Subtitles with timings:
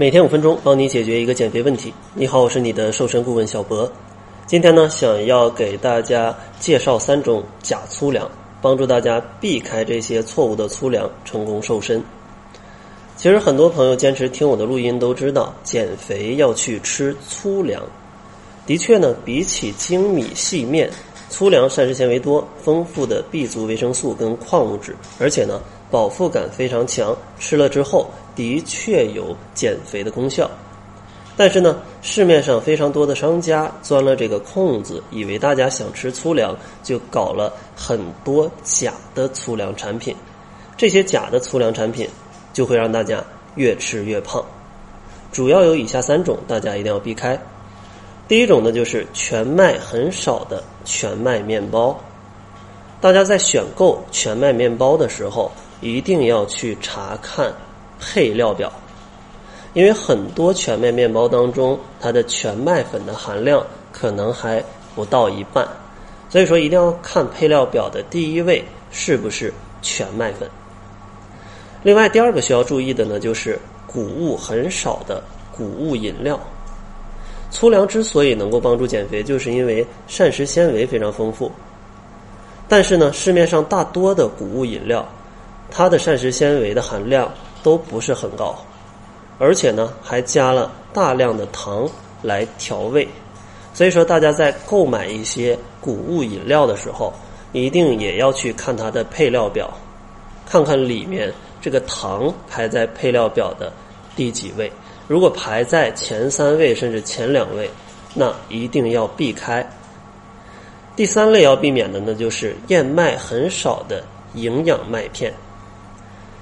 [0.00, 1.92] 每天五分钟，帮你解决一个减肥问题。
[2.14, 3.90] 你好，我是你的瘦身顾问小博。
[4.46, 8.30] 今天呢，想要给大家介绍三种假粗粮，
[8.62, 12.00] 帮助大家避开这些错误的粗粮，成功瘦身。
[13.16, 17.82] 其实很多朋友坚持听我的录音都知道，减肥要去吃粗粮。
[18.66, 20.88] 的确呢，比起精米细面，
[21.28, 25.60] 粗粮膳食纤维多，丰富的 B 族维生素跟矿物质，而且呢，
[25.90, 28.08] 饱腹感非常强，吃了之后
[28.38, 30.48] 的确有减肥的功效。
[31.36, 40.14] 但是呢，市面上非常多的商家钻了这个空子，以为大家想吃粗粮，就搞了很多假的粗粮产品。
[40.76, 42.08] 这些假的粗粮产品
[42.52, 43.22] 就会让大家
[43.56, 44.44] 越吃越胖。
[45.32, 47.36] 主要有以下三种，大家一定要避开。
[48.28, 51.98] 第一种呢，就是全麦很少的全麦面包。
[53.00, 57.52] 大家在选购全麦面包的时候，一定要去查看
[58.00, 58.72] 配料表。
[59.74, 65.68] 因为很多全麦面包当中，它的全麦粉的含量可能还不到一半，
[66.28, 70.48] 所以说一定要看配料表的第一位是不是全麦粉。
[71.82, 76.40] 另外，第二个需要注意的呢，就是谷物很少的谷物饮料。
[77.50, 81.52] 粗粮之所以能够帮助减肥，就是因为膳食纤维非常丰富。
[82.66, 85.06] 但是呢，市面上大多的谷物饮料，
[85.70, 88.56] 它的膳食纤维的含量都不是很高。
[89.38, 91.88] 而且呢，还加了大量的糖
[92.22, 93.06] 来调味，
[93.72, 97.12] 所以说大家在购买一些谷物饮料的时候，
[97.52, 99.72] 一定也要去看它的配料表，
[100.44, 103.72] 看看里面这个糖排在配料表的
[104.16, 104.72] 第几位。
[105.06, 107.70] 如果排在前三位甚至前两位，
[108.14, 109.64] 那一定要避开。
[110.96, 114.02] 第三类要避免的呢，就是燕麦很少的
[114.34, 115.32] 营养麦片。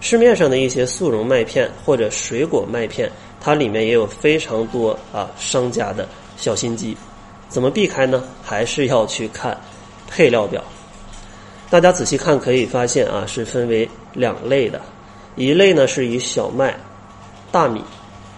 [0.00, 6.96] 市面上的一些速溶麦片或者水果麦片，它里面也有非常多啊商家的小心机。
[7.50, 8.24] 怎么避开呢？
[8.42, 9.58] 还是要去看
[10.08, 10.64] 配料表。
[11.68, 14.80] 大家仔细看可以发现啊，是分为两类的。
[15.36, 16.74] 一类呢是以小麦、
[17.52, 17.84] 大米、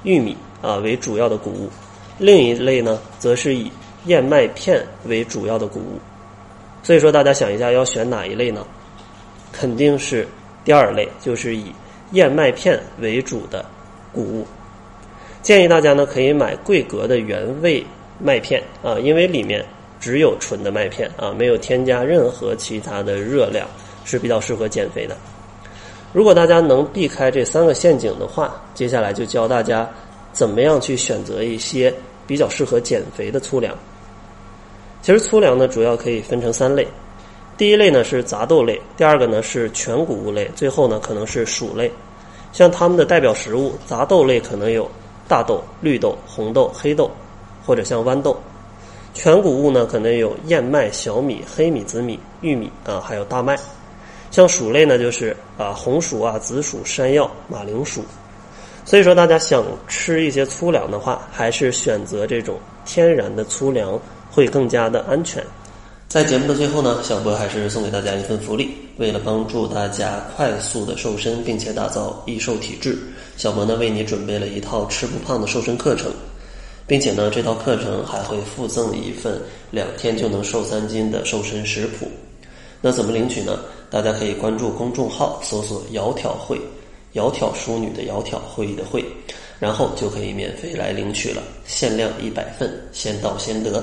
[0.02, 1.70] 玉米啊为主要的谷物，
[2.18, 3.70] 另一类呢则是以
[4.06, 6.00] 燕麦片为主要的谷物。
[6.82, 8.66] 所以说，大家想一下要选哪一类呢？
[9.52, 10.26] 肯定是。
[10.64, 11.72] 第二类就是以
[12.12, 13.64] 燕麦片为主的
[14.12, 14.46] 谷物，
[15.42, 17.84] 建议大家呢可以买桂格的原味
[18.18, 19.64] 麦片啊，因为里面
[19.98, 23.66] 只有纯的麦片啊，没有添加任何其他的热量，
[24.04, 25.16] 是比较适合减肥的。
[26.12, 29.88] 如果大家能避开这三个陷阱的话，接下来就教大家
[30.32, 31.92] 怎么样去选择一些
[32.26, 33.74] 比较适合减肥的粗粮。
[35.00, 36.86] 其实粗粮呢，主要可以分成三类。
[37.62, 41.88] 第一类呢是杂豆类，第二个呢是全谷物类，最后呢可能是薯类。
[42.52, 44.90] 像它们的代表食物，杂豆类可能有
[45.28, 47.08] 大豆、绿豆、红豆、黑豆，
[47.64, 48.36] 或者像豌豆。
[49.14, 53.56] 全谷物呢可能有燕麦、小米、黑米、紫米、玉米啊，还有大麦。
[54.32, 58.04] 像薯类呢就是啊红薯啊、紫薯、山药、马铃薯。
[58.84, 63.96] 所以说，大家想吃一些粗粮的话，还是选择这种天然的粗粮
[64.32, 65.46] 会更加的安全。
[66.12, 68.68] 在节目的最后呢，小博还是送给大家一份福利。
[68.98, 72.98] 为了帮助大家快速的瘦身，并且打造易瘦体质，
[73.38, 76.12] 小博呢为你准备了一套吃不胖的瘦身课程，
[76.86, 79.40] 并且呢这套课程还会附赠一份
[79.70, 82.06] 两天就能瘦三斤的瘦身食谱。
[82.82, 83.60] 那怎么领取呢？
[83.88, 86.60] 大家可以关注公众号，搜索“窈窕会”，
[87.14, 89.02] 窈窕淑女的窈窕会议的会，
[89.58, 93.82] 然后就可以免费来领取了，限量一百份，先到先得。